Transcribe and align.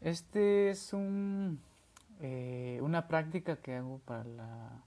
Este 0.00 0.70
es 0.70 0.94
eh, 2.20 2.80
una 2.82 3.06
práctica 3.06 3.56
que 3.56 3.76
hago 3.76 3.98
para 4.06 4.82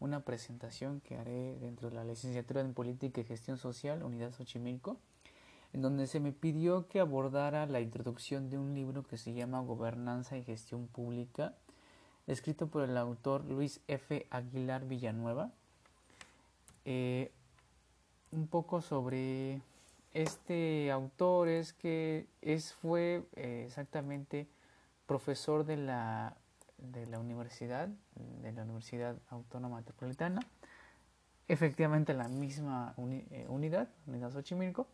una 0.00 0.20
presentación 0.20 1.00
que 1.00 1.16
haré 1.16 1.56
dentro 1.60 1.88
de 1.88 1.94
la 1.94 2.04
licenciatura 2.04 2.62
en 2.62 2.74
Política 2.74 3.20
y 3.20 3.24
Gestión 3.24 3.58
Social, 3.58 4.02
Unidad 4.02 4.32
Xochimilco, 4.32 4.98
en 5.72 5.82
donde 5.82 6.08
se 6.08 6.18
me 6.18 6.32
pidió 6.32 6.88
que 6.88 6.98
abordara 6.98 7.66
la 7.66 7.80
introducción 7.80 8.50
de 8.50 8.58
un 8.58 8.74
libro 8.74 9.04
que 9.04 9.18
se 9.18 9.34
llama 9.34 9.60
Gobernanza 9.60 10.36
y 10.36 10.42
Gestión 10.42 10.88
Pública, 10.88 11.54
escrito 12.26 12.66
por 12.66 12.82
el 12.82 12.96
autor 12.96 13.44
Luis 13.44 13.80
F. 13.86 14.26
Aguilar 14.30 14.84
Villanueva. 14.84 15.52
Eh, 16.84 17.30
un 18.32 18.48
poco 18.48 18.80
sobre 18.82 19.60
este 20.16 20.90
autor 20.90 21.48
es 21.48 21.74
que 21.74 22.26
es, 22.40 22.72
fue 22.72 23.22
eh, 23.36 23.64
exactamente 23.66 24.48
profesor 25.06 25.66
de 25.66 25.76
la, 25.76 26.36
de 26.78 27.06
la 27.06 27.18
universidad, 27.18 27.88
de 28.42 28.52
la 28.52 28.62
Universidad 28.62 29.16
Autónoma 29.28 29.76
Metropolitana, 29.76 30.40
efectivamente 31.48 32.14
la 32.14 32.28
misma 32.28 32.94
eh, 33.30 33.44
unidad, 33.48 33.88
Unidad 34.06 34.32
Xochimilco, 34.32 34.86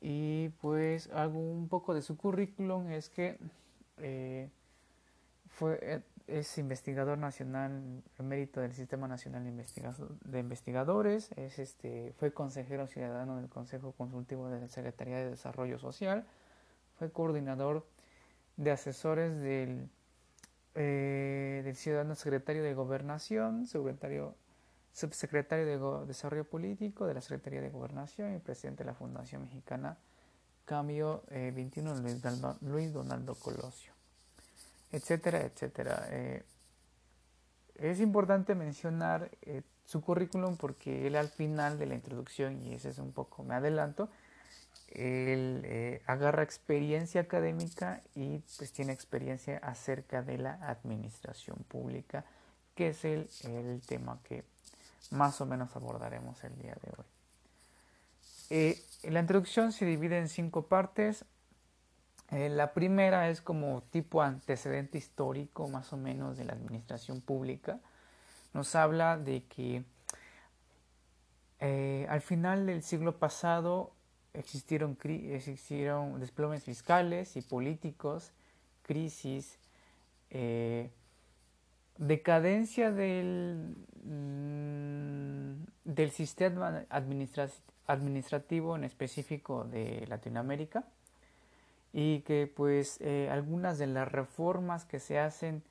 y 0.00 0.48
pues 0.62 1.10
algo 1.12 1.38
un 1.38 1.68
poco 1.68 1.92
de 1.92 2.00
su 2.00 2.16
currículum 2.16 2.90
es 2.90 3.10
que 3.10 3.36
eh, 3.98 4.48
fue, 5.50 6.02
es 6.30 6.58
investigador 6.58 7.18
nacional 7.18 8.02
emérito 8.18 8.60
del 8.60 8.72
Sistema 8.72 9.08
Nacional 9.08 9.44
de 9.44 10.38
Investigadores, 10.38 11.30
es 11.36 11.58
este, 11.58 12.14
fue 12.18 12.32
consejero 12.32 12.86
ciudadano 12.86 13.36
del 13.36 13.48
Consejo 13.48 13.92
Consultivo 13.92 14.48
de 14.48 14.60
la 14.60 14.68
Secretaría 14.68 15.18
de 15.18 15.30
Desarrollo 15.30 15.78
Social, 15.78 16.26
fue 16.98 17.10
coordinador 17.10 17.86
de 18.56 18.70
asesores 18.70 19.40
del, 19.40 19.88
eh, 20.74 21.62
del 21.64 21.76
ciudadano 21.76 22.14
secretario 22.14 22.62
de 22.62 22.74
Gobernación, 22.74 23.66
secretario, 23.66 24.34
subsecretario 24.92 25.66
de 25.66 26.06
Desarrollo 26.06 26.44
Político 26.44 27.06
de 27.06 27.14
la 27.14 27.20
Secretaría 27.20 27.60
de 27.60 27.70
Gobernación 27.70 28.34
y 28.34 28.38
presidente 28.38 28.84
de 28.84 28.88
la 28.88 28.94
Fundación 28.94 29.42
Mexicana 29.42 29.98
Cambio 30.70 31.24
21 31.30 32.06
eh, 32.06 32.56
Luis 32.60 32.92
Donaldo 32.92 33.34
Colosio, 33.34 33.92
etcétera, 34.92 35.40
etcétera. 35.42 36.06
Eh, 36.10 36.42
es 37.76 38.00
importante 38.00 38.54
mencionar 38.54 39.30
su 39.86 40.02
currículum 40.02 40.56
porque 40.56 41.06
él 41.06 41.16
al 41.16 41.28
final 41.28 41.78
de 41.78 41.86
la 41.86 41.94
introducción, 41.94 42.62
y 42.62 42.74
ese 42.74 42.90
es 42.90 42.98
un 42.98 43.12
poco, 43.12 43.42
me 43.42 43.54
adelanto, 43.54 44.08
él 44.90 45.62
eh, 45.64 46.02
agarra 46.06 46.42
experiencia 46.42 47.20
académica 47.20 48.02
y 48.14 48.38
pues 48.56 48.72
tiene 48.72 48.92
experiencia 48.92 49.58
acerca 49.58 50.22
de 50.22 50.38
la 50.38 50.54
administración 50.68 51.58
pública, 51.68 52.24
que 52.74 52.88
es 52.88 53.04
el, 53.04 53.28
tema 53.86 54.18
que 54.24 54.44
más 55.10 55.40
o 55.40 55.46
menos 55.46 55.74
abordaremos 55.76 56.42
el 56.44 56.56
día 56.56 56.76
de 56.82 56.92
hoy. 56.96 57.04
Eh, 58.50 58.82
la 59.10 59.20
introducción 59.20 59.72
se 59.72 59.84
divide 59.84 60.18
en 60.18 60.28
cinco 60.28 60.66
partes. 60.66 61.24
Eh, 62.30 62.48
la 62.48 62.72
primera 62.72 63.28
es 63.28 63.40
como 63.40 63.82
tipo 63.90 64.22
antecedente 64.22 64.98
histórico 64.98 65.68
más 65.68 65.92
o 65.92 65.96
menos 65.96 66.36
de 66.36 66.44
la 66.44 66.52
administración 66.52 67.20
pública. 67.20 67.80
Nos 68.52 68.74
habla 68.74 69.16
de 69.18 69.44
que 69.44 69.84
al 72.08 72.22
final 72.22 72.66
del 72.66 72.82
siglo 72.82 73.18
pasado 73.18 73.92
existieron, 74.32 74.96
existieron 75.04 76.20
desplomes 76.20 76.64
fiscales 76.64 77.36
y 77.36 77.42
políticos, 77.42 78.32
crisis, 78.82 79.58
eh, 80.30 80.90
decadencia 81.98 82.92
del, 82.92 83.76
mm, 84.04 85.64
del 85.84 86.10
sistema 86.12 86.84
administrativo 87.86 88.76
en 88.76 88.84
específico 88.84 89.64
de 89.64 90.06
Latinoamérica 90.08 90.84
y 91.92 92.20
que 92.20 92.46
pues 92.46 93.00
eh, 93.00 93.28
algunas 93.30 93.78
de 93.78 93.86
las 93.86 94.10
reformas 94.10 94.84
que 94.84 95.00
se 95.00 95.18
hacen 95.18 95.62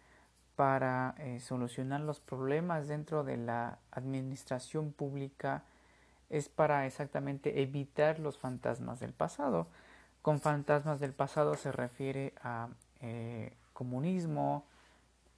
para 0.56 1.16
eh, 1.19 1.40
solucionar 1.40 2.02
los 2.02 2.19
problemas 2.19 2.88
dentro 2.88 3.24
de 3.24 3.38
la 3.38 3.80
administración 3.91 4.91
pública 4.91 5.63
es 6.30 6.50
para 6.50 6.85
exactamente 6.85 7.62
evitar 7.62 8.19
los 8.19 8.38
fantasmas 8.38 9.00
del 9.00 9.13
pasado. 9.13 9.68
Con 10.22 10.41
fantasmas 10.41 11.00
del 11.00 11.13
pasado 11.13 11.56
se 11.56 11.72
refiere 11.72 12.34
a 12.44 12.68
eh, 13.01 13.53
comunismo, 13.74 14.66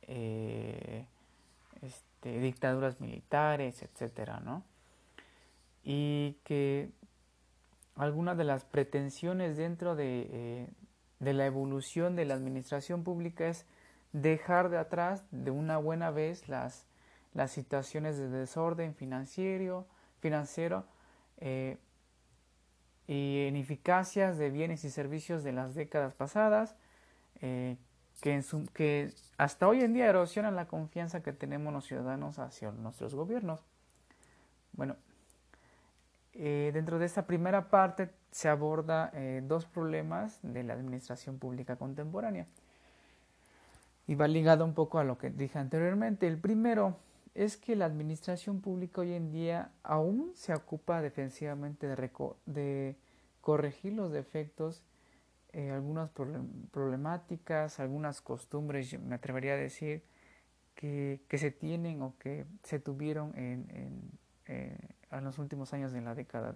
este, 0.02 1.06
dictaduras 2.40 3.00
militares, 3.00 3.84
etcétera, 3.84 4.40
¿no? 4.40 4.64
Y 5.84 6.38
que 6.44 6.90
algunas 8.02 8.36
de 8.36 8.46
las 8.46 8.66
pretensiones 8.66 9.58
dentro 9.58 9.96
de, 9.96 10.28
eh, 10.32 10.68
de 11.20 11.34
la 11.34 11.46
evolución 11.46 12.16
de 12.16 12.26
la 12.26 12.34
administración 12.34 13.04
pública 13.04 13.48
es 13.48 13.68
dejar 14.12 14.70
de 14.70 14.80
atrás 14.80 15.24
de 15.30 15.52
una 15.52 15.78
buena 15.78 16.10
vez 16.10 16.50
las, 16.50 16.88
las 17.36 17.52
situaciones 17.52 18.18
de 18.18 18.28
desorden 18.28 18.96
financiero, 18.96 19.86
eh, 21.38 21.78
y 23.08 23.46
ineficacias 23.46 24.40
de 24.40 24.50
bienes 24.50 24.84
y 24.84 24.90
servicios 24.90 25.44
de 25.44 25.52
las 25.52 25.76
décadas 25.76 26.16
pasadas, 26.16 26.76
eh, 27.42 27.78
que, 28.20 28.44
que 28.74 29.14
hasta 29.38 29.68
hoy 29.68 29.82
en 29.82 29.94
día 29.94 30.08
erosionan 30.08 30.56
la 30.56 30.68
confianza 30.68 31.22
que 31.22 31.34
tenemos 31.34 31.72
los 31.72 31.86
ciudadanos 31.86 32.40
hacia 32.40 32.72
nuestros 32.72 33.14
gobiernos. 33.14 33.64
Bueno, 34.74 34.96
eh, 36.34 36.72
dentro 36.74 37.00
de 37.00 37.06
esta 37.06 37.26
primera 37.28 37.70
parte 37.70 38.10
se 38.32 38.48
aborda 38.48 39.12
dos 39.44 39.66
problemas 39.66 40.40
de 40.42 40.64
la 40.64 40.74
administración 40.74 41.38
pública 41.38 41.76
contemporánea. 41.76 42.48
Y 44.08 44.16
va 44.16 44.28
ligado 44.28 44.64
un 44.64 44.74
poco 44.74 45.00
a 45.00 45.04
lo 45.04 45.18
que 45.18 45.30
dije 45.30 45.60
anteriormente. 45.60 46.28
El 46.28 46.38
primero 46.38 46.96
es 47.34 47.58
que 47.58 47.76
la 47.76 47.86
administración 47.86 48.62
pública 48.62 49.02
hoy 49.02 49.14
en 49.14 49.32
día 49.32 49.72
aún 49.84 50.32
se 50.36 50.54
ocupa 50.54 51.02
defensivamente 51.02 51.88
de, 51.88 52.96
corregir 53.40 53.94
los 53.94 54.12
defectos, 54.12 54.84
eh, 55.54 55.72
algunas 55.72 56.10
problemáticas, 56.72 57.80
algunas 57.80 58.22
costumbres, 58.22 59.00
me 59.00 59.16
atrevería 59.16 59.54
a 59.54 59.58
decir, 59.58 60.04
que, 60.76 61.22
se 61.32 61.52
tienen 61.52 62.02
o 62.02 62.16
que 62.18 62.46
se 62.64 62.80
tuvieron 62.80 63.38
en, 63.38 64.12
los 65.20 65.38
últimos 65.40 65.74
años 65.74 65.92
de 65.92 66.02
la 66.02 66.16
década 66.16 66.54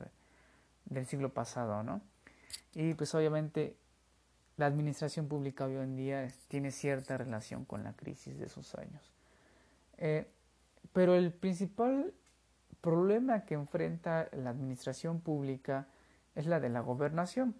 del 0.85 1.05
siglo 1.05 1.33
pasado, 1.33 1.83
¿no? 1.83 2.01
Y 2.73 2.93
pues 2.93 3.13
obviamente 3.13 3.75
la 4.57 4.67
administración 4.67 5.27
pública 5.27 5.65
hoy 5.65 5.75
en 5.75 5.95
día 5.97 6.27
tiene 6.47 6.71
cierta 6.71 7.17
relación 7.17 7.65
con 7.65 7.83
la 7.83 7.93
crisis 7.93 8.37
de 8.39 8.45
esos 8.45 8.75
años. 8.75 9.11
Eh, 9.97 10.27
pero 10.93 11.15
el 11.15 11.31
principal 11.31 12.13
problema 12.81 13.41
que 13.45 13.55
enfrenta 13.55 14.29
la 14.31 14.51
administración 14.51 15.19
pública 15.19 15.87
es 16.35 16.45
la 16.45 16.59
de 16.59 16.69
la 16.69 16.79
gobernación. 16.79 17.55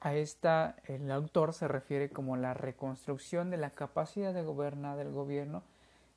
A 0.00 0.14
esta 0.14 0.76
el 0.84 1.10
autor 1.10 1.52
se 1.52 1.66
refiere 1.66 2.10
como 2.10 2.36
la 2.36 2.54
reconstrucción 2.54 3.50
de 3.50 3.56
la 3.56 3.70
capacidad 3.70 4.32
de 4.32 4.42
gobernar 4.42 4.96
del 4.96 5.12
gobierno 5.12 5.62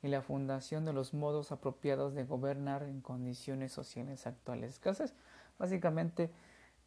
y 0.02 0.08
la 0.08 0.22
fundación 0.22 0.84
de 0.84 0.92
los 0.92 1.14
modos 1.14 1.52
apropiados 1.52 2.14
de 2.14 2.24
gobernar 2.24 2.84
en 2.84 3.00
condiciones 3.00 3.72
sociales 3.72 4.26
actuales. 4.26 4.76
Entonces, 4.76 5.14
básicamente 5.58 6.30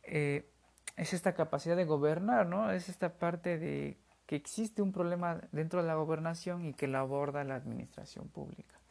eh, 0.03 0.49
es 0.95 1.13
esta 1.13 1.33
capacidad 1.33 1.75
de 1.75 1.85
gobernar, 1.85 2.47
¿no? 2.47 2.71
Es 2.71 2.89
esta 2.89 3.13
parte 3.13 3.57
de 3.57 3.97
que 4.25 4.35
existe 4.35 4.81
un 4.81 4.91
problema 4.91 5.41
dentro 5.51 5.81
de 5.81 5.87
la 5.87 5.95
gobernación 5.95 6.65
y 6.65 6.73
que 6.73 6.87
la 6.87 6.99
aborda 7.01 7.43
la 7.43 7.55
administración 7.55 8.29
pública 8.29 8.81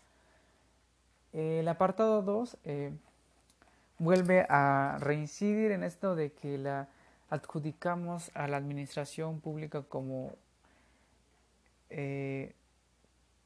el 1.32 1.68
apartado 1.68 2.22
2 2.22 2.56
eh, 2.64 2.92
vuelve 3.98 4.46
a 4.48 4.98
reincidir 5.00 5.70
en 5.70 5.84
esto 5.84 6.16
de 6.16 6.32
que 6.32 6.58
la 6.58 6.88
adjudicamos 7.28 8.30
a 8.34 8.48
la 8.48 8.56
administración 8.56 9.40
pública 9.40 9.82
como 9.82 10.34
eh, 11.90 12.54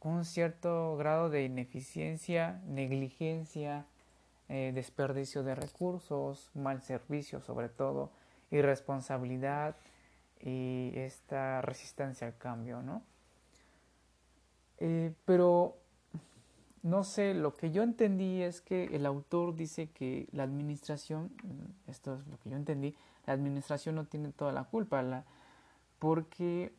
un 0.05 0.25
cierto 0.25 0.97
grado 0.97 1.31
de 1.31 1.45
ineficiencia, 1.45 2.61
negligencia, 2.67 3.87
eh, 4.49 4.73
desperdicio 4.75 5.43
de 5.43 5.55
recursos, 5.55 6.51
mal 6.55 6.83
servicio 6.83 7.41
sobre 7.41 7.69
todo, 7.69 8.13
irresponsabilidad 8.51 9.77
y 10.41 10.93
esta 10.95 11.63
resistencia 11.63 12.27
al 12.27 12.37
cambio, 12.37 12.83
¿no? 12.83 13.03
pero 15.25 15.79
no 16.85 17.03
sé, 17.03 17.33
lo 17.33 17.57
que 17.57 17.71
yo 17.71 17.83
entendí 17.83 18.43
es 18.43 18.61
que 18.61 18.85
el 18.95 19.07
autor 19.07 19.55
dice 19.55 19.89
que 19.89 20.29
la 20.33 20.43
administración, 20.43 21.33
mm, 21.43 21.91
esto 21.91 22.17
es 22.17 22.27
lo 22.27 22.39
que 22.41 22.51
yo 22.51 22.57
entendí, 22.57 22.95
la 23.25 23.33
administración 23.33 23.95
no 23.95 24.05
tiene 24.05 24.33
toda 24.33 24.53
la 24.53 24.65
culpa. 24.65 25.25
Porque 25.99 26.75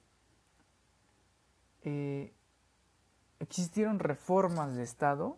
eh, 1.81 2.34
existieron 3.39 3.99
reformas 3.99 4.75
de 4.75 4.83
Estado 4.83 5.37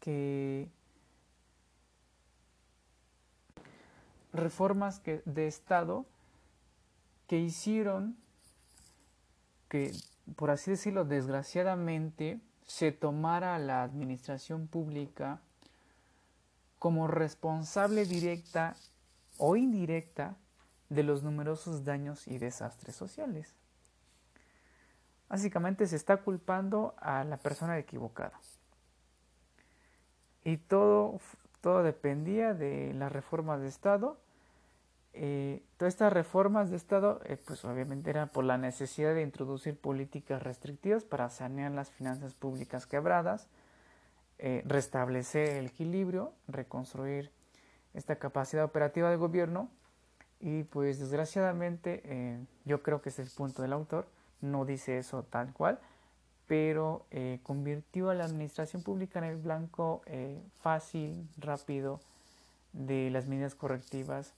que 0.00 0.68
reformas 4.32 4.98
que, 4.98 5.22
de 5.24 5.46
Estado 5.46 6.06
que 7.28 7.38
hicieron 7.38 8.16
que, 9.68 9.92
por 10.36 10.50
así 10.50 10.72
decirlo, 10.72 11.04
desgraciadamente, 11.04 12.40
se 12.66 12.92
tomara 12.92 13.58
la 13.58 13.82
administración 13.82 14.66
pública 14.66 15.40
como 16.78 17.06
responsable 17.06 18.04
directa 18.04 18.76
o 19.38 19.56
indirecta 19.56 20.36
de 20.90 21.02
los 21.02 21.22
numerosos 21.22 21.84
daños 21.84 22.26
y 22.26 22.38
desastres 22.38 22.96
sociales. 22.96 23.54
Básicamente 25.32 25.86
se 25.86 25.96
está 25.96 26.18
culpando 26.18 26.94
a 26.98 27.24
la 27.24 27.38
persona 27.38 27.78
equivocada. 27.78 28.38
Y 30.44 30.58
todo, 30.58 31.20
todo 31.62 31.82
dependía 31.82 32.52
de 32.52 32.92
las 32.92 33.10
reformas 33.10 33.62
de 33.62 33.68
Estado. 33.68 34.18
Eh, 35.14 35.62
todas 35.78 35.94
estas 35.94 36.12
reformas 36.12 36.68
de 36.68 36.76
Estado, 36.76 37.22
eh, 37.24 37.38
pues 37.42 37.64
obviamente 37.64 38.10
eran 38.10 38.28
por 38.28 38.44
la 38.44 38.58
necesidad 38.58 39.14
de 39.14 39.22
introducir 39.22 39.74
políticas 39.74 40.42
restrictivas 40.42 41.02
para 41.02 41.30
sanear 41.30 41.72
las 41.72 41.90
finanzas 41.90 42.34
públicas 42.34 42.86
quebradas, 42.86 43.48
eh, 44.38 44.62
restablecer 44.66 45.56
el 45.56 45.64
equilibrio, 45.64 46.34
reconstruir 46.46 47.30
esta 47.94 48.16
capacidad 48.16 48.64
operativa 48.64 49.08
del 49.08 49.18
gobierno 49.18 49.70
y 50.40 50.64
pues 50.64 50.98
desgraciadamente 50.98 52.46
yo 52.66 52.82
creo 52.82 53.00
que 53.00 53.08
es 53.08 53.18
el 53.18 53.30
punto 53.30 53.62
del 53.62 53.72
autor, 53.72 54.06
no 54.42 54.66
dice 54.66 54.98
eso 54.98 55.22
tal 55.22 55.52
cual, 55.54 55.78
pero 56.46 57.06
eh, 57.10 57.40
convirtió 57.42 58.10
a 58.10 58.14
la 58.14 58.24
administración 58.24 58.82
pública 58.82 59.18
en 59.18 59.24
el 59.24 59.36
blanco 59.38 60.02
fácil, 60.60 61.26
rápido 61.38 62.00
de 62.72 63.10
las 63.10 63.26
medidas 63.26 63.54
correctivas 63.54 64.34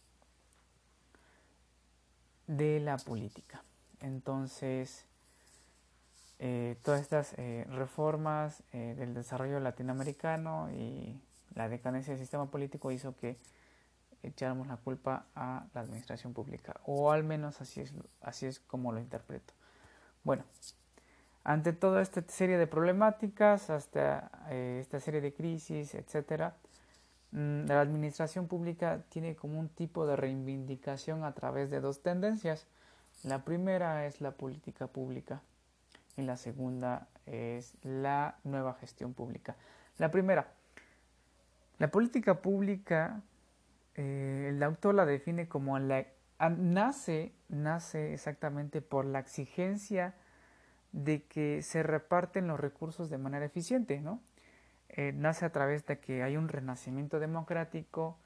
de 2.46 2.80
la 2.80 2.96
política. 2.98 3.62
Entonces, 4.00 5.06
eh, 6.38 6.76
todas 6.82 7.00
estas 7.00 7.34
eh, 7.38 7.64
reformas 7.70 8.62
eh, 8.72 8.94
del 8.98 9.14
desarrollo 9.14 9.60
latinoamericano 9.60 10.68
y 10.72 11.20
la 11.54 11.68
decadencia 11.68 12.12
del 12.12 12.20
sistema 12.20 12.50
político 12.50 12.90
hizo 12.90 13.16
que 13.16 13.38
echáramos 14.22 14.66
la 14.66 14.76
culpa 14.76 15.26
a 15.34 15.66
la 15.74 15.80
administración 15.80 16.32
pública, 16.32 16.80
o 16.84 17.12
al 17.12 17.24
menos 17.24 17.60
así 17.60 17.80
es, 17.80 17.92
así 18.20 18.46
es 18.46 18.58
como 18.58 18.92
lo 18.92 19.00
interpreto. 19.00 19.54
Bueno, 20.24 20.42
ante 21.44 21.74
toda 21.74 22.00
esta 22.00 22.22
serie 22.28 22.56
de 22.56 22.66
problemáticas, 22.66 23.68
hasta 23.68 24.30
esta 24.50 24.98
serie 24.98 25.20
de 25.20 25.34
crisis, 25.34 25.94
etcétera, 25.94 26.56
mm, 27.32 27.66
la 27.66 27.82
administración 27.82 28.48
pública 28.48 29.04
tiene 29.10 29.36
como 29.36 29.60
un 29.60 29.68
tipo 29.68 30.06
de 30.06 30.16
reivindicación 30.16 31.24
a 31.24 31.32
través 31.32 31.70
de 31.70 31.80
dos 31.80 32.02
tendencias. 32.02 32.66
La 33.22 33.44
primera 33.44 34.06
es 34.06 34.22
la 34.22 34.32
política 34.32 34.86
pública 34.86 35.42
y 36.16 36.22
la 36.22 36.38
segunda 36.38 37.08
es 37.26 37.74
la 37.82 38.38
nueva 38.44 38.74
gestión 38.74 39.12
pública. 39.12 39.56
La 39.98 40.10
primera, 40.10 40.48
la 41.78 41.90
política 41.90 42.40
pública, 42.40 43.20
eh, 43.94 44.46
el 44.48 44.62
autor 44.62 44.94
la 44.94 45.04
define 45.04 45.48
como 45.48 45.78
la 45.78 46.06
nace, 46.50 47.32
nace 47.48 48.14
exactamente 48.14 48.82
por 48.82 49.04
la 49.04 49.20
exigencia 49.20 50.14
de 50.92 51.24
que 51.24 51.62
se 51.62 51.82
reparten 51.82 52.46
los 52.46 52.60
recursos 52.60 53.10
de 53.10 53.18
manera 53.18 53.44
eficiente, 53.44 54.00
¿no? 54.00 54.20
Eh, 54.88 55.12
nace 55.12 55.44
a 55.44 55.50
través 55.50 55.84
de 55.86 55.98
que 55.98 56.22
hay 56.22 56.36
un 56.36 56.48
renacimiento 56.48 57.18
democrático, 57.18 58.18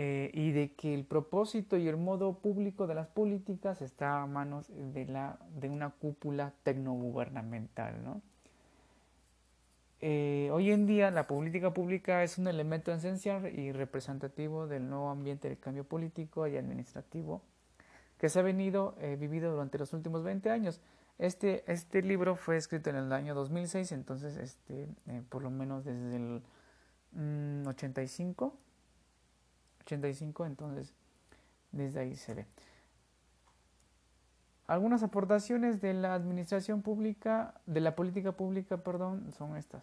eh, 0.00 0.30
y 0.32 0.52
de 0.52 0.74
que 0.74 0.94
el 0.94 1.04
propósito 1.04 1.76
y 1.76 1.88
el 1.88 1.96
modo 1.96 2.38
público 2.38 2.86
de 2.86 2.94
las 2.94 3.08
políticas 3.08 3.82
está 3.82 4.22
a 4.22 4.26
manos 4.26 4.68
de, 4.68 5.06
la, 5.06 5.40
de 5.56 5.68
una 5.68 5.90
cúpula 5.90 6.54
tecnogubernamental. 6.62 8.04
¿no? 8.04 8.22
Eh, 10.00 10.48
hoy 10.52 10.70
en 10.70 10.86
día 10.86 11.10
la 11.10 11.26
política 11.26 11.74
pública 11.74 12.22
es 12.22 12.38
un 12.38 12.46
elemento 12.46 12.92
esencial 12.92 13.52
y 13.58 13.72
representativo 13.72 14.68
del 14.68 14.88
nuevo 14.88 15.10
ambiente 15.10 15.48
del 15.48 15.58
cambio 15.58 15.84
político 15.84 16.46
y 16.46 16.56
administrativo 16.56 17.42
que 18.18 18.28
se 18.28 18.38
ha 18.38 18.42
venido 18.42 18.96
eh, 19.00 19.16
vivido 19.18 19.50
durante 19.52 19.78
los 19.78 19.92
últimos 19.92 20.22
20 20.22 20.50
años. 20.50 20.80
Este, 21.18 21.64
este 21.70 22.02
libro 22.02 22.36
fue 22.36 22.56
escrito 22.56 22.90
en 22.90 22.96
el 22.96 23.12
año 23.12 23.34
2006, 23.34 23.90
entonces 23.92 24.36
este, 24.36 24.88
por 25.28 25.42
lo 25.42 25.50
menos 25.50 25.84
desde 25.84 26.16
el 26.16 26.42
85 27.66 28.46
mm, 28.46 29.84
85, 29.84 30.46
entonces 30.46 30.92
desde 31.72 32.00
ahí 32.00 32.14
se 32.14 32.34
ve. 32.34 32.46
Algunas 34.68 35.02
aportaciones 35.02 35.80
de 35.80 35.94
la 35.94 36.14
administración 36.14 36.82
pública, 36.82 37.54
de 37.66 37.80
la 37.80 37.96
política 37.96 38.30
pública, 38.30 38.76
perdón, 38.76 39.32
son 39.32 39.56
estas. 39.56 39.82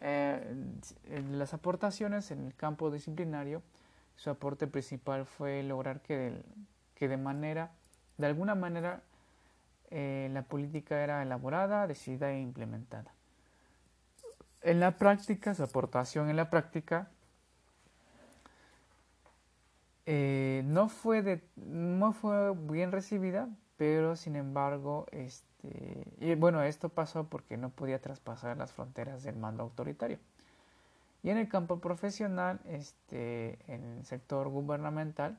Eh, 0.00 0.54
las 1.32 1.52
aportaciones 1.54 2.30
en 2.30 2.46
el 2.46 2.54
campo 2.54 2.92
disciplinario, 2.92 3.62
su 4.14 4.30
aporte 4.30 4.68
principal 4.68 5.26
fue 5.26 5.64
lograr 5.64 6.00
que, 6.02 6.44
que 6.94 7.08
de 7.08 7.16
manera, 7.16 7.72
de 8.18 8.26
alguna 8.26 8.54
manera, 8.54 9.02
eh, 9.90 10.28
la 10.32 10.42
política 10.42 11.02
era 11.02 11.22
elaborada, 11.22 11.88
decidida 11.88 12.30
e 12.30 12.40
implementada 12.40 13.12
en 14.62 14.80
la 14.80 14.96
práctica, 14.96 15.54
su 15.54 15.62
aportación 15.62 16.30
en 16.30 16.36
la 16.36 16.50
práctica 16.50 17.08
eh, 20.06 20.62
no, 20.64 20.88
fue 20.88 21.42
no 21.56 22.12
fue 22.12 22.54
bien 22.54 22.92
recibida, 22.92 23.48
pero 23.76 24.16
sin 24.16 24.36
embargo, 24.36 25.06
este, 25.12 26.36
bueno, 26.36 26.62
esto 26.62 26.88
pasó 26.88 27.24
porque 27.24 27.56
no 27.56 27.70
podía 27.70 28.00
traspasar 28.00 28.56
las 28.56 28.72
fronteras 28.72 29.22
del 29.22 29.36
mando 29.36 29.62
autoritario. 29.62 30.18
Y 31.22 31.30
en 31.30 31.36
el 31.36 31.48
campo 31.48 31.78
profesional, 31.78 32.60
este, 32.66 33.58
en 33.72 33.98
el 33.98 34.04
sector 34.04 34.48
gubernamental, 34.48 35.38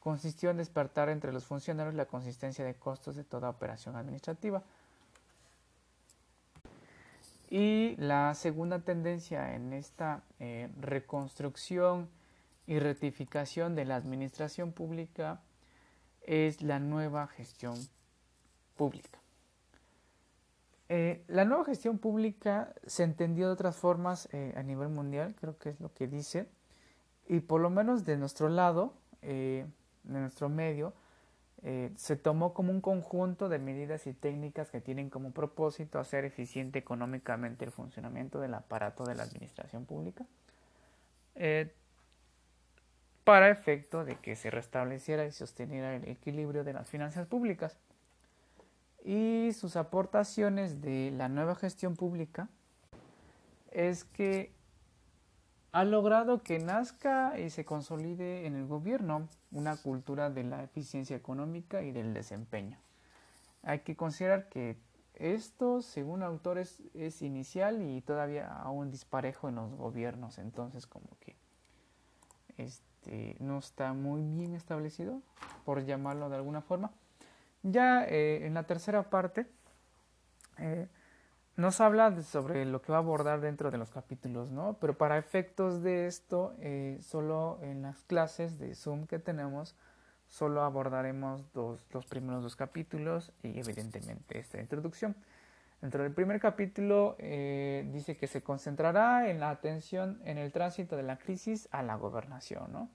consistió 0.00 0.50
en 0.50 0.56
despertar 0.56 1.08
entre 1.08 1.32
los 1.32 1.44
funcionarios 1.44 1.94
la 1.94 2.06
consistencia 2.06 2.64
de 2.64 2.74
costos 2.74 3.16
de 3.16 3.24
toda 3.24 3.50
operación 3.50 3.96
administrativa, 3.96 4.62
y 7.50 7.96
la 7.96 8.32
segunda 8.34 8.78
tendencia 8.78 9.56
en 9.56 9.72
esta 9.72 10.22
eh, 10.38 10.68
reconstrucción 10.80 12.08
y 12.66 12.78
rectificación 12.78 13.74
de 13.74 13.84
la 13.84 13.96
administración 13.96 14.72
pública 14.72 15.40
es 16.22 16.62
la 16.62 16.78
nueva 16.78 17.26
gestión 17.26 17.76
pública. 18.76 19.18
Eh, 20.88 21.22
la 21.28 21.44
nueva 21.44 21.64
gestión 21.64 21.98
pública 21.98 22.74
se 22.86 23.04
entendió 23.04 23.46
de 23.46 23.52
otras 23.52 23.76
formas 23.76 24.28
eh, 24.32 24.52
a 24.56 24.62
nivel 24.62 24.88
mundial, 24.88 25.34
creo 25.38 25.56
que 25.58 25.70
es 25.70 25.80
lo 25.80 25.92
que 25.94 26.08
dice, 26.08 26.48
y 27.28 27.40
por 27.40 27.60
lo 27.60 27.70
menos 27.70 28.04
de 28.04 28.16
nuestro 28.16 28.48
lado, 28.48 28.94
de 29.22 29.66
nuestro 30.04 30.48
medio, 30.48 30.94
eh, 31.62 31.92
se 31.96 32.16
tomó 32.16 32.54
como 32.54 32.72
un 32.72 32.80
conjunto 32.80 33.50
de 33.50 33.58
medidas 33.58 34.06
y 34.06 34.14
técnicas 34.14 34.70
que 34.70 34.80
tienen 34.80 35.10
como 35.10 35.32
propósito 35.32 35.98
hacer 35.98 36.24
eficiente 36.24 36.78
económicamente 36.78 37.66
el 37.66 37.70
funcionamiento 37.70 38.40
del 38.40 38.54
aparato 38.54 39.04
de 39.04 39.14
la 39.14 39.24
administración 39.24 39.84
pública 39.84 40.24
eh, 41.34 41.70
para 43.24 43.50
efecto 43.50 44.04
de 44.04 44.16
que 44.16 44.36
se 44.36 44.50
restableciera 44.50 45.24
y 45.26 45.32
sosteniera 45.32 45.94
el 45.94 46.08
equilibrio 46.08 46.64
de 46.64 46.72
las 46.72 46.88
finanzas 46.88 47.26
públicas. 47.26 47.76
Y 49.04 49.52
sus 49.52 49.76
aportaciones 49.76 50.82
de 50.82 51.10
la 51.10 51.28
nueva 51.28 51.54
gestión 51.54 51.96
pública 51.96 52.48
es 53.70 54.04
que 54.04 54.52
ha 55.72 55.84
logrado 55.84 56.42
que 56.42 56.58
nazca 56.58 57.38
y 57.38 57.50
se 57.50 57.64
consolide 57.64 58.46
en 58.46 58.56
el 58.56 58.66
gobierno 58.66 59.28
una 59.52 59.76
cultura 59.76 60.28
de 60.28 60.44
la 60.44 60.64
eficiencia 60.64 61.16
económica 61.16 61.82
y 61.82 61.92
del 61.92 62.12
desempeño. 62.12 62.78
Hay 63.62 63.80
que 63.80 63.94
considerar 63.94 64.48
que 64.48 64.76
esto, 65.14 65.82
según 65.82 66.22
autores, 66.22 66.82
es 66.94 67.22
inicial 67.22 67.82
y 67.82 68.00
todavía 68.00 68.48
aún 68.48 68.90
disparejo 68.90 69.48
en 69.48 69.56
los 69.56 69.72
gobiernos, 69.74 70.38
entonces 70.38 70.86
como 70.86 71.08
que 71.20 71.36
este, 72.56 72.89
no 73.38 73.58
está 73.58 73.92
muy 73.92 74.22
bien 74.22 74.54
establecido, 74.54 75.22
por 75.64 75.84
llamarlo 75.84 76.28
de 76.28 76.36
alguna 76.36 76.60
forma. 76.60 76.90
Ya 77.62 78.04
eh, 78.04 78.46
en 78.46 78.54
la 78.54 78.64
tercera 78.64 79.10
parte, 79.10 79.46
eh, 80.58 80.88
nos 81.56 81.80
habla 81.80 82.22
sobre 82.22 82.64
lo 82.64 82.80
que 82.80 82.92
va 82.92 82.98
a 82.98 83.00
abordar 83.02 83.40
dentro 83.40 83.70
de 83.70 83.76
los 83.76 83.90
capítulos, 83.90 84.50
¿no? 84.50 84.78
Pero 84.80 84.96
para 84.96 85.18
efectos 85.18 85.82
de 85.82 86.06
esto, 86.06 86.54
eh, 86.60 86.98
solo 87.02 87.58
en 87.62 87.82
las 87.82 88.02
clases 88.04 88.58
de 88.58 88.74
Zoom 88.74 89.06
que 89.06 89.18
tenemos, 89.18 89.74
solo 90.26 90.62
abordaremos 90.62 91.44
los 91.54 92.06
primeros 92.06 92.42
dos 92.42 92.56
capítulos 92.56 93.32
y 93.42 93.58
evidentemente 93.58 94.38
esta 94.38 94.58
introducción. 94.58 95.16
Dentro 95.80 96.02
del 96.02 96.12
primer 96.12 96.40
capítulo 96.40 97.16
eh, 97.18 97.88
dice 97.92 98.16
que 98.16 98.26
se 98.26 98.42
concentrará 98.42 99.30
en 99.30 99.40
la 99.40 99.50
atención 99.50 100.20
en 100.24 100.36
el 100.38 100.52
tránsito 100.52 100.96
de 100.96 101.02
la 101.02 101.18
crisis 101.18 101.68
a 101.70 101.82
la 101.82 101.96
gobernación, 101.96 102.72
¿no? 102.72 102.90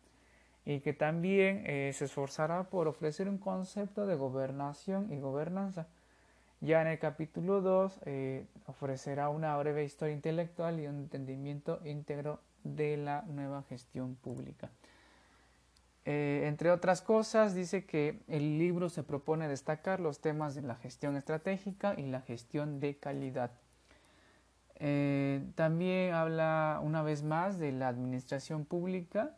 Y 0.65 0.79
que 0.79 0.93
también 0.93 1.63
eh, 1.65 1.91
se 1.93 2.05
esforzará 2.05 2.63
por 2.63 2.87
ofrecer 2.87 3.29
un 3.29 3.37
concepto 3.37 4.05
de 4.05 4.15
gobernación 4.15 5.11
y 5.11 5.19
gobernanza 5.19 5.87
ya 6.61 6.81
en 6.81 6.87
el 6.87 6.99
capítulo 6.99 7.61
2 7.61 7.99
eh, 8.05 8.45
ofrecerá 8.65 9.29
una 9.29 9.55
breve 9.57 9.83
historia 9.83 10.15
intelectual 10.15 10.79
y 10.79 10.87
un 10.87 10.97
entendimiento 10.97 11.79
íntegro 11.85 12.39
de 12.63 12.97
la 12.97 13.23
nueva 13.27 13.61
gestión 13.63 14.15
pública. 14.15 14.69
Eh, 16.05 16.43
entre 16.45 16.71
otras 16.71 17.01
cosas, 17.01 17.55
dice 17.55 17.85
que 17.85 18.21
el 18.27 18.59
libro 18.59 18.89
se 18.89 19.03
propone 19.03 19.47
destacar 19.47 19.99
los 19.99 20.21
temas 20.21 20.53
de 20.55 20.61
la 20.61 20.75
gestión 20.75 21.17
estratégica 21.17 21.95
y 21.97 22.03
la 22.03 22.21
gestión 22.21 22.79
de 22.79 22.97
calidad. 22.97 23.51
Eh, 24.75 25.43
también 25.55 26.13
habla 26.13 26.79
una 26.83 27.01
vez 27.01 27.23
más 27.23 27.57
de 27.59 27.71
la 27.71 27.87
administración 27.87 28.65
pública 28.65 29.35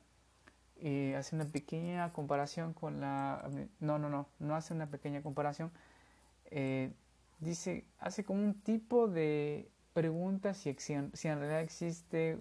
y 0.81 1.13
hace 1.13 1.35
una 1.35 1.45
pequeña 1.45 2.11
comparación 2.11 2.73
con 2.73 2.99
la... 2.99 3.49
No, 3.79 3.97
no, 3.97 4.09
no, 4.09 4.27
no 4.39 4.55
hace 4.55 4.73
una 4.73 4.87
pequeña 4.87 5.21
comparación 5.21 5.71
dice, 7.39 7.85
hace 7.99 8.23
como 8.23 8.43
un 8.43 8.53
tipo 8.61 9.07
de 9.07 9.69
pregunta 9.93 10.53
si 10.53 10.69
en 10.69 11.11
realidad 11.13 11.61
existe 11.61 12.39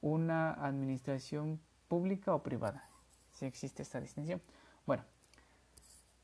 una 0.00 0.52
administración 0.52 1.60
pública 1.88 2.34
o 2.34 2.42
privada, 2.42 2.88
si 3.36 3.46
existe 3.46 3.82
esta 3.82 4.00
distinción. 4.00 4.40
Bueno, 4.86 5.04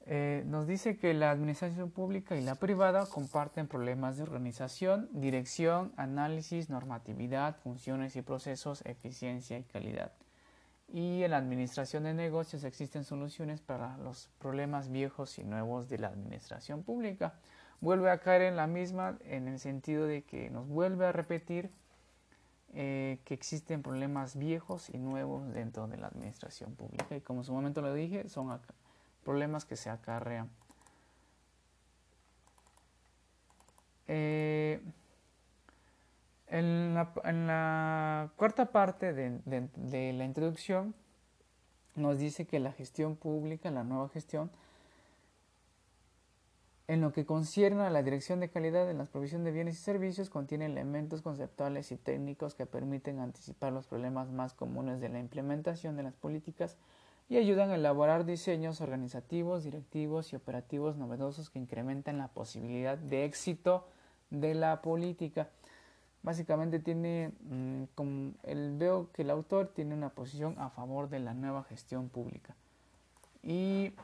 eh, 0.07 0.43
nos 0.47 0.67
dice 0.67 0.97
que 0.97 1.15
la 1.15 1.31
administración 1.31 1.91
pública 1.91 2.37
y 2.37 2.41
la 2.41 2.57
privada 2.57 3.07
comparten 3.07 3.69
problemas 3.69 4.17
de 4.17 4.25
organización, 4.25 5.09
dirección, 5.13 5.93
análisis, 5.97 6.71
normatividad, 6.71 7.57
funciones 7.57 8.17
y 8.17 8.23
procesos, 8.23 8.83
eficiencia 8.85 9.59
y 9.59 9.63
calidad. 9.63 10.13
Y 10.89 11.23
en 11.23 11.31
la 11.31 11.39
administración 11.39 12.05
de 12.05 12.15
negocios 12.15 12.65
existen 12.65 13.05
soluciones 13.05 13.61
para 13.61 13.97
los 13.99 14.29
problemas 14.39 14.91
viejos 14.91 15.39
y 15.39 15.45
nuevos 15.45 15.89
de 15.89 15.99
la 15.99 16.09
administración 16.09 16.83
pública 16.83 17.35
vuelve 17.81 18.11
a 18.11 18.19
caer 18.19 18.43
en 18.43 18.57
la 18.57 18.67
misma 18.67 19.19
en 19.25 19.49
el 19.49 19.59
sentido 19.59 20.07
de 20.07 20.23
que 20.23 20.51
nos 20.51 20.69
vuelve 20.69 21.07
a 21.07 21.13
repetir 21.13 21.71
eh, 22.75 23.21
que 23.25 23.35
existen 23.35 23.83
problemas 23.83 24.37
viejos 24.37 24.89
y 24.91 24.99
nuevos 24.99 25.53
dentro 25.53 25.89
de 25.89 25.99
la 25.99 26.07
administración 26.07 26.75
pública. 26.75 27.15
Y 27.17 27.21
como 27.21 27.41
en 27.41 27.45
su 27.45 27.53
momento 27.53 27.83
lo 27.83 27.93
dije 27.93 28.29
son 28.29 28.59
problemas 29.25 29.65
que 29.65 29.77
se 29.77 29.91
acarrean. 29.91 30.51
Eh, 34.09 34.81
en, 36.49 36.95
la, 36.95 38.31
cuarta 38.37 38.67
parte 38.67 39.13
de 39.13 40.13
la 40.13 40.25
introducción 40.25 40.95
nos 41.95 42.19
dice 42.19 42.47
que 42.47 42.59
la 42.59 42.73
gestión 42.73 43.17
pública, 43.17 43.71
la 43.71 43.85
nueva 43.85 44.09
gestión, 44.09 44.51
en 46.93 47.01
lo 47.01 47.11
que 47.11 47.25
concierne 47.25 47.85
a 47.85 47.91
la 47.91 48.03
dirección 48.03 48.39
de 48.39 48.51
calidad 48.51 48.91
en 48.91 48.99
la 48.99 49.07
provisión 49.07 49.45
de 49.45 49.51
bienes 49.51 49.77
y 49.77 49.83
servicios, 49.83 50.29
contiene 50.29 50.67
elementos 50.67 51.23
conceptuales 51.23 51.91
y 51.91 51.97
técnicos 51.97 52.55
que 52.55 52.67
permiten 52.67 53.19
anticipar 53.19 53.73
los 53.73 53.87
problemas 53.87 54.31
más 54.31 54.53
comunes 54.53 55.01
de 55.01 55.09
la 55.09 55.19
implementación 55.19 55.97
de 55.97 56.03
las 56.03 56.15
políticas 56.17 56.77
y 57.31 57.39
ayudan 57.39 57.71
a 57.71 57.77
elaborar 57.77 58.27
diseños 58.27 58.83
organizativos, 58.83 59.65
directivos 59.65 60.35
y 60.35 60.37
operativos 60.37 60.99
novedosos 60.99 61.49
que 61.49 61.59
incrementan 61.59 62.19
la 62.19 62.29
posibilidad 62.29 62.99
de 62.99 63.25
éxito 63.25 63.89
de 64.29 64.53
la 64.53 64.83
política. 64.83 65.49
Básicamente 66.23 66.79
tiene, 66.79 67.33
mm, 67.49 67.85
como 67.95 68.33
el, 68.43 68.77
veo 68.77 69.11
que 69.13 69.23
el 69.23 69.31
autor 69.31 69.69
tiene 69.69 69.95
una 69.95 70.11
posición 70.11 70.57
a 70.59 70.69
favor 70.69 71.09
de 71.09 71.21
la 71.21 71.33
nueva 71.33 71.65
gestión 71.65 72.11
pública. 72.11 72.55
Y 73.43 73.95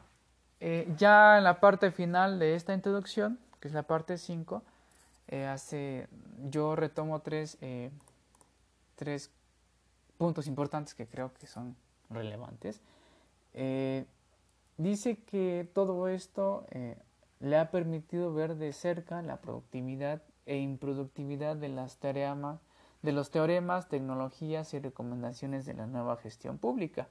eh, 0.61 0.93
ya 0.97 1.39
en 1.39 1.45
la 1.45 1.61
parte 1.61 1.91
final 1.91 2.39
de 2.39 2.55
esta 2.55 2.75
introducción, 2.75 3.39
que 3.61 3.69
es 3.69 3.75
la 3.75 3.85
parte 3.85 4.19
5, 4.19 4.63
eh, 5.29 6.07
yo 6.51 6.75
retomo 6.75 7.21
tres, 7.21 7.59
eh, 7.61 7.91
tres 8.97 9.31
puntos 10.17 10.47
importantes 10.47 10.95
que 10.95 11.07
creo 11.07 11.33
que 11.35 11.47
son 11.47 11.77
relevantes. 12.11 12.81
dice 14.79 15.19
que 15.25 15.69
todo 15.75 16.09
esto 16.09 16.67
le 17.41 17.57
ha 17.57 17.71
permitido 17.71 18.33
ver 18.33 18.57
de 18.57 18.73
cerca 18.73 19.23
la 19.23 19.37
productividad 19.37 20.23
e 20.47 20.59
improductividad 20.59 21.57
de, 21.57 21.69
las 21.69 21.99
de 22.01 23.13
los 23.13 23.31
teoremas, 23.31 23.89
tecnologías 23.89 24.73
y 24.75 24.79
recomendaciones 24.79 25.67
de 25.67 25.75
la 25.75 25.87
nueva 25.87 26.17
gestión 26.17 26.59
pública 26.59 27.09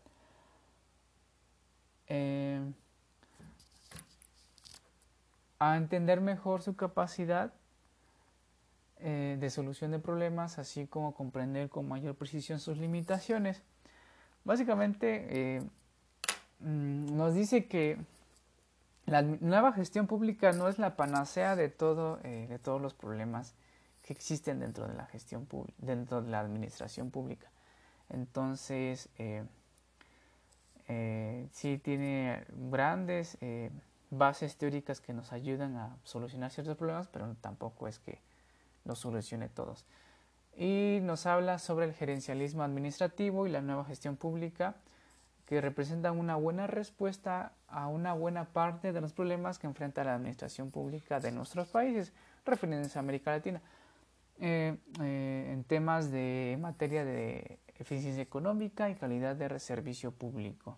a 5.60 5.78
entender 5.78 6.22
mejor 6.22 6.62
su 6.62 6.76
capacidad 6.76 7.54
eh, 9.00 9.38
de 9.40 9.50
solución 9.52 9.92
de 9.92 10.00
problemas, 10.00 10.58
así 10.58 10.88
como 10.88 11.14
comprender 11.14 11.70
con 11.70 11.88
mayor 11.88 12.16
precisión 12.16 12.60
sus 12.60 12.78
limitaciones. 12.78 13.62
Básicamente 14.44 15.28
eh, 15.30 15.62
mm, 16.62 17.16
nos 17.16 17.36
dice 17.36 17.68
que 17.68 18.00
la 19.06 19.22
nueva 19.22 19.72
gestión 19.72 20.08
pública 20.08 20.52
no 20.52 20.68
es 20.68 20.80
la 20.80 20.96
panacea 20.96 21.56
de, 21.56 21.70
todo, 21.70 22.20
eh, 22.24 22.48
de 22.50 22.58
todos 22.58 22.82
los 22.82 22.96
problemas 22.96 23.54
que 24.02 24.14
existen 24.14 24.60
dentro 24.60 24.88
de 24.88 24.96
la 24.96 25.06
gestión 25.06 25.48
dentro 25.78 26.22
de 26.22 26.32
la 26.32 26.40
administración 26.40 27.12
pública. 27.12 27.52
Entonces, 28.10 29.10
sí 31.52 31.78
tiene 31.78 32.46
grandes 32.72 33.38
bases 34.10 34.58
teóricas 34.58 35.02
que 35.02 35.14
nos 35.14 35.34
ayudan 35.34 35.76
a 35.76 35.98
solucionar 36.04 36.52
ciertos 36.52 36.78
problemas, 36.78 37.08
pero 37.08 37.36
tampoco 37.42 37.88
es 37.88 38.00
que 38.00 38.20
los 38.86 39.00
solucione 39.00 39.50
todos. 39.50 39.86
Y 40.56 41.00
nos 41.04 41.26
habla 41.26 41.60
sobre 41.60 41.86
el 41.86 41.94
gerencialismo 41.94 42.64
administrativo 42.64 43.46
y 43.46 43.52
la 43.52 43.62
nueva 43.62 43.86
gestión 43.86 44.16
pública, 44.16 44.76
que 45.46 45.62
representan 45.62 46.20
una 46.20 46.36
buena 46.36 46.68
respuesta 46.68 47.54
a 47.68 47.88
una 47.88 48.14
buena 48.14 48.46
parte 48.46 48.92
de 48.92 49.00
los 49.00 49.14
problemas 49.14 49.60
que 49.60 49.68
enfrenta 49.68 50.04
la 50.04 50.16
administración 50.16 50.72
pública 50.72 51.20
de 51.20 51.32
nuestros 51.32 51.70
países, 51.70 52.12
refiriéndose 52.46 53.00
a 53.00 53.02
América 53.02 53.32
Latina, 53.32 53.62
eh, 54.40 54.78
eh, 55.02 55.50
en 55.54 55.64
temas 55.64 56.12
de 56.12 56.58
materia 56.60 57.06
de 57.06 57.60
eficiencia 57.80 58.22
económica 58.22 58.90
y 58.90 58.96
calidad 58.96 59.36
de 59.36 59.60
servicio 59.60 60.12
público. 60.12 60.78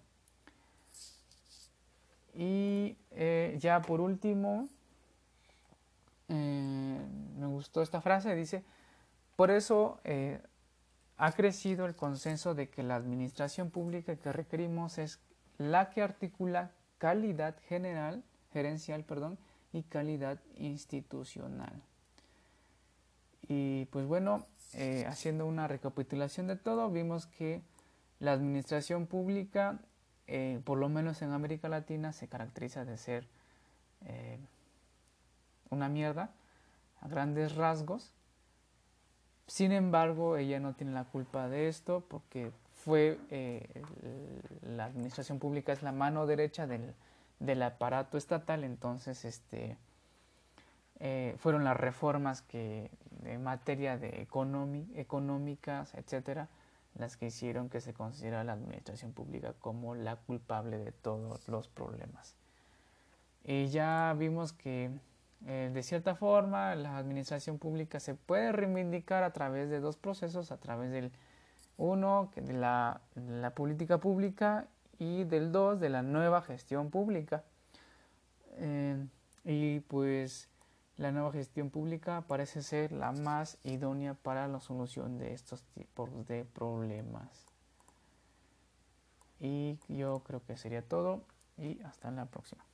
Y 2.34 2.98
eh, 3.12 3.58
ya 3.60 3.82
por 3.82 4.02
último, 4.02 4.70
eh, 6.28 7.00
me 7.38 7.48
gustó 7.48 7.82
esta 7.82 8.02
frase, 8.02 8.36
dice, 8.36 8.64
por 9.36 9.52
eso 9.52 10.00
eh, 10.04 10.42
ha 11.18 11.32
crecido 11.32 11.86
el 11.86 11.96
consenso 11.96 12.54
de 12.56 12.70
que 12.70 12.84
la 12.84 12.96
administración 12.96 13.72
pública 13.72 14.16
que 14.16 14.32
requerimos 14.32 14.98
es 14.98 15.20
la 15.58 15.90
que 15.90 16.02
articula 16.02 16.72
calidad 16.98 17.56
general, 17.68 18.24
gerencial, 18.54 19.04
perdón, 19.04 19.38
y 19.72 19.84
calidad 19.84 20.40
institucional. 20.58 21.82
Y 23.48 23.86
pues 23.86 24.06
bueno, 24.06 24.46
haciendo 25.08 25.46
una 25.46 25.68
recapitulación 25.68 26.48
de 26.48 26.56
todo, 26.56 26.90
vimos 26.92 27.26
que 27.26 27.62
la 28.20 28.34
administración 28.34 29.08
pública 29.08 29.80
eh, 30.32 30.62
por 30.64 30.78
lo 30.78 30.90
menos 30.90 31.24
en 31.24 31.32
América 31.32 31.70
Latina, 31.70 32.14
se 32.14 32.28
caracteriza 32.28 32.86
de 32.86 32.98
ser 32.98 33.28
eh, 34.06 34.38
una 35.72 35.90
mierda 35.90 36.30
a 37.02 37.08
grandes 37.08 37.56
rasgos. 37.56 38.14
Sin 39.48 39.72
embargo, 39.72 40.38
ella 40.38 40.60
no 40.60 40.76
tiene 40.76 40.94
la 40.94 41.06
culpa 41.06 41.50
de 41.50 41.68
esto 41.68 42.04
porque 42.08 42.52
fue 42.86 43.18
eh, 43.32 43.68
la 44.62 44.86
administración 44.86 45.40
pública 45.40 45.74
es 45.74 45.82
la 45.82 45.92
mano 45.92 46.28
derecha 46.28 46.68
del, 46.68 46.94
del 47.40 47.64
aparato 47.64 48.16
estatal, 48.16 48.64
entonces 48.64 49.26
este, 49.26 49.78
fueron 51.38 51.64
las 51.64 51.76
reformas 51.76 52.44
que 52.44 52.92
en 53.24 53.44
materia 53.44 53.98
de 53.98 54.22
económicas, 54.96 55.96
etcétera, 55.96 56.50
las 57.00 57.18
que 57.18 57.28
hicieron 57.28 57.70
que 57.70 57.82
se 57.82 57.94
considera 57.94 58.44
la 58.44 58.54
administración 58.54 59.14
pública 59.14 59.54
como 59.60 59.96
la 59.96 60.18
culpable 60.18 60.78
de 60.78 60.92
todos 60.92 61.48
los 61.48 61.68
problemas. 61.68 62.36
Y 63.44 63.68
ya 63.68 64.14
vimos 64.18 64.54
que 64.54 64.92
eh, 65.48 65.72
de 65.74 65.84
cierta 65.84 66.16
forma, 66.16 66.76
la 66.76 66.98
administración 66.98 67.60
pública 67.60 68.00
se 68.00 68.14
puede 68.14 68.52
reivindicar 68.52 69.24
a 69.24 69.32
través 69.32 69.70
de 69.70 69.80
dos 69.80 69.96
procesos, 69.96 70.52
a 70.52 70.58
través 70.58 70.92
del 70.92 71.12
uno, 71.78 72.30
de 72.36 72.54
la, 72.54 73.02
política 73.56 74.00
pública 74.00 74.68
y 74.98 75.24
del 75.24 75.52
dos, 75.52 75.80
de 75.80 75.90
la 75.90 76.02
nueva 76.02 76.42
gestión 76.42 76.90
pública. 76.90 77.44
Eh, 78.58 78.98
y 79.46 79.80
pues 79.82 80.50
la 81.00 81.14
nueva 81.14 81.32
gestión 81.32 81.70
pública 81.70 82.26
parece 82.28 82.62
ser 82.62 82.92
la 82.92 83.14
más 83.14 83.58
idónea 83.64 84.16
para 84.16 84.50
la 84.50 84.60
solución 84.60 85.18
de 85.18 85.34
estos 85.34 85.64
tipos 85.74 86.10
de 86.28 86.44
problemas. 86.44 87.46
Y 89.40 89.80
yo 89.88 90.20
creo 90.26 90.44
que 90.46 90.58
sería 90.58 90.82
todo 90.82 91.24
y 91.58 91.82
hasta 91.84 92.12
la 92.12 92.26
próxima. 92.26 92.69